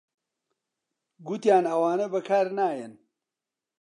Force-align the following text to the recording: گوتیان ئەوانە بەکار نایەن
گوتیان 1.27 1.65
ئەوانە 1.71 2.05
بەکار 2.13 2.47
نایەن 2.57 2.93